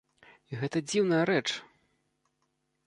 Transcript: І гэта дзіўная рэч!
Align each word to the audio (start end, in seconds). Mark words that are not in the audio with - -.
І 0.53 0.59
гэта 0.61 0.81
дзіўная 0.87 1.21
рэч! 1.31 1.45